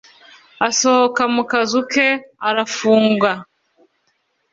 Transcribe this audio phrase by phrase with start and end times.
[0.67, 2.07] asohoka mu kazu ke
[2.47, 3.31] aramufunga